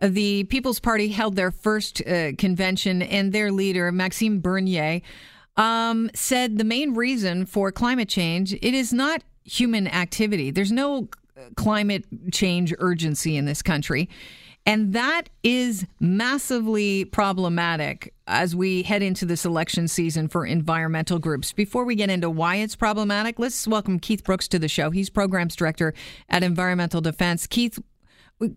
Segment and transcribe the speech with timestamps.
[0.00, 5.00] the People's Party held their first uh, convention, and their leader, Maxime Bernier,
[5.56, 10.50] um, said the main reason for climate change it is not human activity.
[10.50, 11.08] There's no
[11.56, 14.08] climate change urgency in this country.
[14.68, 21.52] And that is massively problematic as we head into this election season for environmental groups.
[21.52, 24.90] Before we get into why it's problematic, let's welcome Keith Brooks to the show.
[24.90, 25.94] He's programs director
[26.28, 27.46] at Environmental Defense.
[27.46, 27.78] Keith,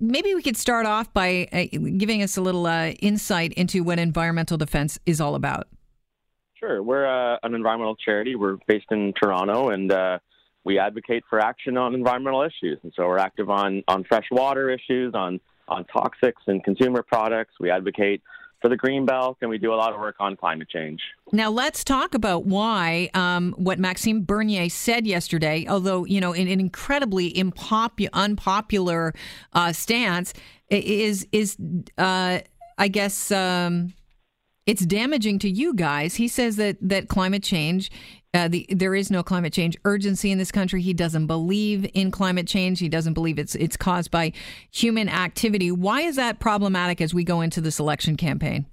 [0.00, 3.98] maybe we could start off by uh, giving us a little uh, insight into what
[3.98, 5.68] environmental defense is all about.
[6.58, 6.82] Sure.
[6.82, 8.34] We're uh, an environmental charity.
[8.34, 10.18] We're based in Toronto, and uh,
[10.64, 12.78] we advocate for action on environmental issues.
[12.82, 17.54] And so we're active on, on fresh water issues, on, on toxics and consumer products.
[17.60, 18.22] We advocate
[18.60, 21.00] for the green belt, and we do a lot of work on climate change.
[21.32, 26.48] Now let's talk about why um, what Maxime Bernier said yesterday, although you know, in
[26.48, 29.14] an incredibly impopu- unpopular
[29.52, 30.34] uh, stance,
[30.70, 31.56] is is
[31.96, 32.40] uh,
[32.76, 33.30] I guess.
[33.30, 33.94] Um,
[34.66, 36.16] it's damaging to you guys.
[36.16, 37.90] He says that that climate change,
[38.34, 40.82] uh, the, there is no climate change urgency in this country.
[40.82, 42.78] He doesn't believe in climate change.
[42.78, 44.32] He doesn't believe it's it's caused by
[44.70, 45.72] human activity.
[45.72, 48.66] Why is that problematic as we go into this election campaign?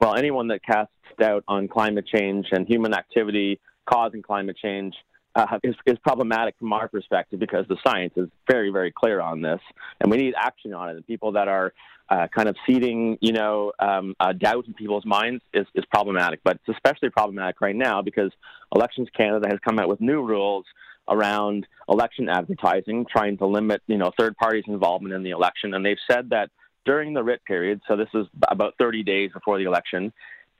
[0.00, 4.94] Well, anyone that casts doubt on climate change and human activity causing climate change
[5.38, 9.40] uh, is, is problematic from our perspective because the science is very, very clear on
[9.40, 9.60] this,
[10.00, 10.96] and we need action on it.
[10.96, 11.72] And people that are
[12.10, 16.40] uh, kind of seeding, you know, um, uh, doubt in people's minds is, is problematic.
[16.42, 18.32] But it's especially problematic right now because
[18.74, 20.64] Elections Canada has come out with new rules
[21.08, 25.72] around election advertising, trying to limit, you know, third parties' involvement in the election.
[25.72, 26.50] And they've said that
[26.84, 30.12] during the writ period, so this is about 30 days before the election,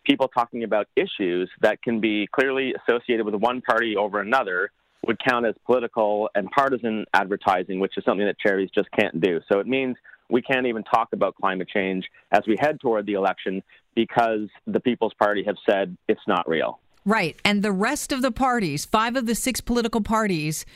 [0.09, 4.71] people talking about issues that can be clearly associated with one party over another
[5.07, 9.41] would count as political and partisan advertising, which is something that charities just can't do.
[9.51, 9.97] So it means
[10.31, 13.63] we can't even talk about climate change as we head toward the election
[13.95, 16.81] because the People's Party have said it's not real.
[17.05, 17.37] Right.
[17.45, 20.67] And the rest of the parties, five of the six political parties,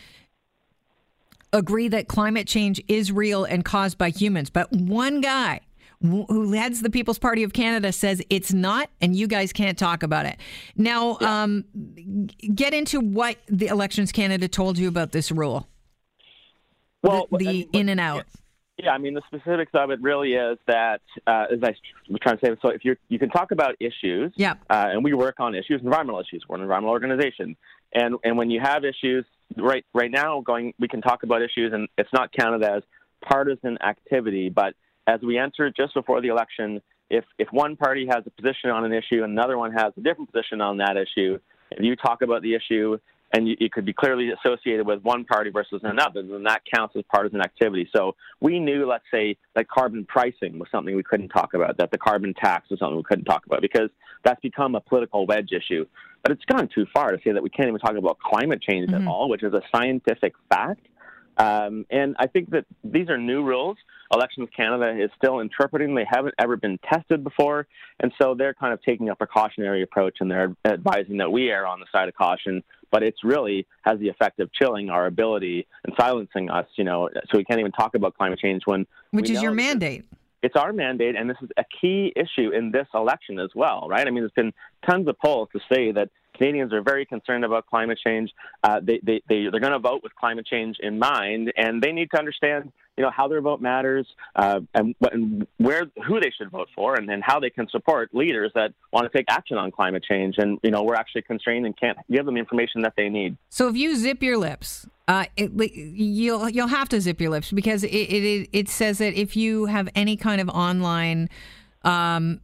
[1.53, 4.49] agree that climate change is real and caused by humans.
[4.51, 5.61] But one guy
[6.03, 10.03] who heads the People's Party of Canada says it's not, and you guys can't talk
[10.03, 10.37] about it.
[10.77, 11.43] Now, yeah.
[11.43, 11.65] um,
[12.55, 15.69] get into what the Elections Canada told you about this rule.
[17.03, 18.25] Well, the, the in and out.
[18.79, 21.75] Yeah, I mean the specifics of it really is that, uh, as I
[22.09, 25.05] was trying to say, so if you you can talk about issues, yeah, uh, and
[25.05, 26.45] we work on issues, environmental issues.
[26.49, 27.57] We're an environmental organization,
[27.93, 29.25] and and when you have issues,
[29.57, 32.83] right right now, going we can talk about issues, and it's not counted as
[33.23, 34.75] partisan activity, but
[35.07, 36.81] as we enter just before the election,
[37.11, 40.01] if if one party has a position on an issue and another one has a
[40.01, 41.39] different position on that issue,
[41.71, 42.99] if you talk about the issue
[43.35, 46.95] and you, it could be clearly associated with one party versus another, then that counts
[46.97, 47.89] as partisan activity.
[47.95, 51.91] So we knew, let's say, that carbon pricing was something we couldn't talk about, that
[51.91, 53.89] the carbon tax was something we couldn't talk about, because
[54.23, 55.87] that's become a political wedge issue.
[56.23, 58.91] But it's gone too far to say that we can't even talk about climate change
[58.91, 59.03] mm-hmm.
[59.03, 60.87] at all, which is a scientific fact.
[61.39, 63.77] Um, and I think that these are new rules.
[64.13, 65.95] Elections Canada is still interpreting.
[65.95, 67.67] They haven't ever been tested before.
[68.01, 71.67] And so they're kind of taking a precautionary approach and they're advising that we err
[71.67, 72.63] on the side of caution.
[72.91, 77.09] But it's really has the effect of chilling our ability and silencing us, you know,
[77.31, 78.87] so we can't even talk about climate change when.
[79.13, 80.05] Which is your mandate.
[80.43, 84.07] It's our mandate, and this is a key issue in this election as well, right?
[84.07, 84.53] I mean, there's been
[84.85, 88.31] tons of polls to say that Canadians are very concerned about climate change.
[88.63, 91.93] Uh, they, they, they, they're going to vote with climate change in mind, and they
[91.93, 94.07] need to understand you know how their vote matters
[94.37, 98.15] uh, and, and, where who they should vote for and, and how they can support
[98.15, 101.65] leaders that want to take action on climate change and you know we're actually constrained
[101.65, 104.87] and can't give them the information that they need so if you zip your lips
[105.09, 109.15] uh, it, you'll you'll have to zip your lips because it, it it says that
[109.15, 111.29] if you have any kind of online
[111.85, 112.41] um,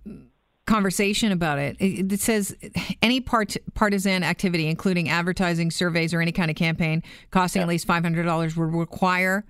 [0.69, 1.77] conversation about it.
[1.81, 2.55] It says
[3.03, 7.89] any part, partisan activity, including advertising, surveys, or any kind of campaign costing at least
[7.89, 9.45] $500 would require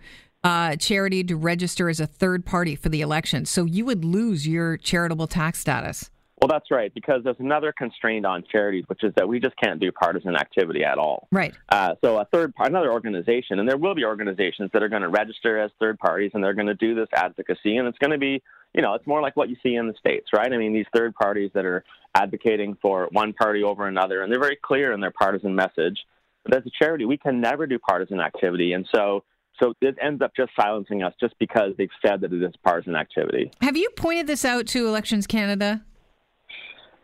[0.44, 3.44] uh, charity to register as a third party for the election.
[3.44, 6.10] So you would lose your charitable tax status.
[6.41, 9.80] Well, that's right, because there's another constraint on charities, which is that we just can't
[9.80, 11.26] do partisan activity at all.
[11.32, 11.53] Right.
[11.68, 15.03] Uh, so a third, part, another organization, and there will be organizations that are going
[15.03, 18.12] to register as third parties, and they're going to do this advocacy, and it's going
[18.12, 18.41] to be
[18.74, 20.53] you know, it's more like what you see in the States, right?
[20.53, 21.84] I mean, these third parties that are
[22.15, 25.98] advocating for one party over another, and they're very clear in their partisan message.
[26.44, 28.72] But as a charity, we can never do partisan activity.
[28.72, 29.24] And so
[29.60, 32.94] so it ends up just silencing us just because they've said that it is partisan
[32.94, 33.50] activity.
[33.60, 35.82] Have you pointed this out to Elections Canada?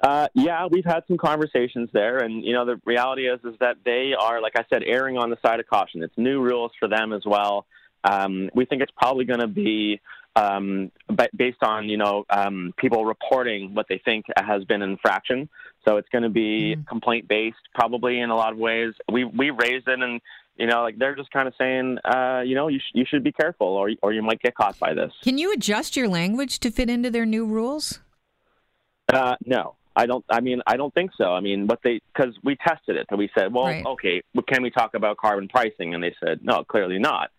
[0.01, 3.77] Uh, yeah, we've had some conversations there, and you know the reality is is that
[3.85, 6.03] they are, like I said, erring on the side of caution.
[6.03, 7.67] It's new rules for them as well.
[8.05, 10.01] Um, we think it's probably going to be
[10.37, 14.91] um, but based on you know um, people reporting what they think has been an
[14.91, 15.49] infraction.
[15.87, 16.87] So it's going to be mm.
[16.87, 18.95] complaint based, probably in a lot of ways.
[19.11, 20.21] We we raised it, and
[20.57, 23.23] you know, like they're just kind of saying, uh, you know, you sh- you should
[23.23, 25.13] be careful, or or you might get caught by this.
[25.23, 28.01] Can you adjust your language to fit into their new rules?
[29.13, 29.77] Uh, no.
[29.97, 30.25] I don't.
[30.29, 31.33] I mean, I don't think so.
[31.33, 33.87] I mean, what they because we tested it and we said, well, right.
[33.87, 35.95] okay, well, can we talk about carbon pricing?
[35.95, 37.31] And they said, no, clearly not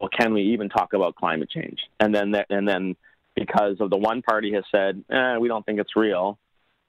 [0.00, 1.78] well, can we even talk about climate change?
[2.00, 2.96] And then, and then,
[3.34, 6.38] because of the one party has said, eh, we don't think it's real.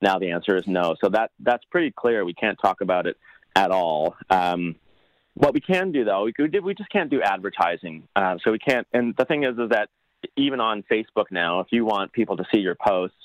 [0.01, 0.95] Now the answer is no.
[1.03, 2.23] So that that's pretty clear.
[2.23, 3.17] We can't talk about it
[3.55, 4.15] at all.
[4.29, 4.75] Um,
[5.35, 8.07] what we can do, though, we could, we just can't do advertising.
[8.15, 8.87] Uh, so we can't.
[8.93, 9.89] And the thing is, is that
[10.37, 13.17] even on Facebook now, if you want people to see your posts,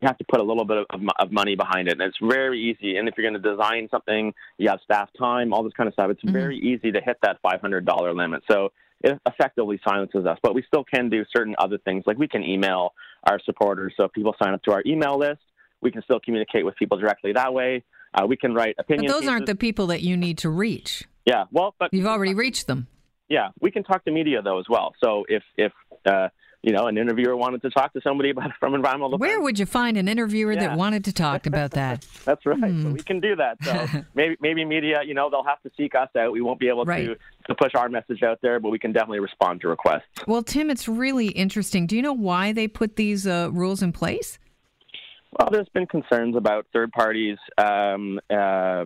[0.00, 1.92] you have to put a little bit of, of money behind it.
[1.92, 2.96] And it's very easy.
[2.96, 5.92] And if you're going to design something, you have staff time, all this kind of
[5.92, 6.10] stuff.
[6.10, 6.32] It's mm-hmm.
[6.32, 8.42] very easy to hit that $500 limit.
[8.50, 8.70] So
[9.02, 10.38] it effectively silences us.
[10.42, 13.94] But we still can do certain other things, like we can email our supporters.
[13.96, 15.40] So if people sign up to our email list,
[15.80, 17.84] we can still communicate with people directly that way.
[18.14, 19.06] Uh, we can write opinion.
[19.06, 19.32] But those pieces.
[19.32, 21.04] aren't the people that you need to reach.
[21.24, 22.88] Yeah, well, but you've already reached them.
[23.28, 24.94] Yeah, we can talk to media though as well.
[25.04, 25.72] So if if
[26.06, 26.28] uh,
[26.62, 29.20] you know, an interviewer wanted to talk to somebody about from environmental defense.
[29.20, 30.68] Where would you find an interviewer yeah.
[30.68, 32.06] that wanted to talk about that?
[32.24, 32.58] That's right.
[32.58, 32.82] Hmm.
[32.82, 33.62] So we can do that.
[33.62, 36.32] So maybe maybe media, you know, they'll have to seek us out.
[36.32, 37.06] We won't be able right.
[37.06, 37.16] to
[37.46, 40.26] to push our message out there, but we can definitely respond to requests.
[40.26, 41.86] Well, Tim, it's really interesting.
[41.86, 44.38] Do you know why they put these uh, rules in place?
[45.38, 48.84] Well, there's been concerns about third parties, um, uh,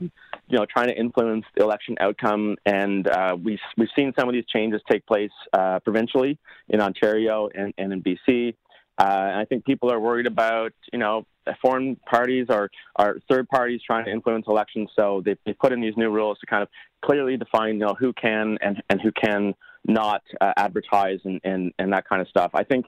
[0.52, 4.34] you know, trying to influence the election outcome, and uh, we, we've seen some of
[4.34, 6.38] these changes take place uh, provincially
[6.68, 8.54] in Ontario and, and in BC.
[8.98, 11.26] Uh, and I think people are worried about, you know,
[11.62, 14.90] foreign parties or, or third parties trying to influence elections.
[14.94, 16.68] So they, they put in these new rules to kind of
[17.02, 19.54] clearly define, you know, who can and, and who can
[19.86, 22.50] not uh, advertise and, and, and that kind of stuff.
[22.52, 22.84] I think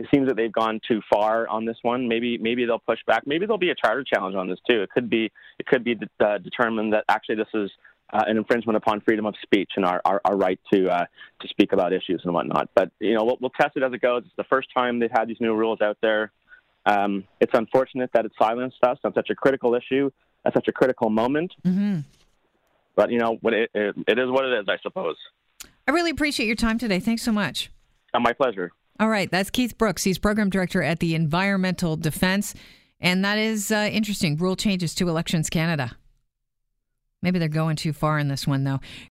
[0.00, 2.08] it seems that they've gone too far on this one.
[2.08, 3.26] Maybe maybe they'll push back.
[3.26, 4.80] Maybe there'll be a charter challenge on this too.
[4.80, 7.70] It could be it could be uh, determined that actually this is
[8.10, 11.04] uh, an infringement upon freedom of speech and our, our, our right to uh,
[11.42, 12.70] to speak about issues and whatnot.
[12.74, 14.22] But you know we'll, we'll test it as it goes.
[14.24, 16.32] It's the first time they've had these new rules out there.
[16.86, 20.10] Um, it's unfortunate that it silenced us on such a critical issue
[20.46, 21.52] at such a critical moment.
[21.62, 22.00] Mm-hmm.
[22.96, 25.16] But you know it, it, it is what it is, I suppose.
[25.86, 27.00] I really appreciate your time today.
[27.00, 27.70] Thanks so much.
[28.14, 28.72] Uh, my pleasure.
[29.00, 30.04] All right, that's Keith Brooks.
[30.04, 32.54] He's program director at the Environmental Defense.
[33.00, 34.36] And that is uh, interesting.
[34.36, 35.96] Rule changes to Elections Canada.
[37.22, 38.80] Maybe they're going too far in this one, though.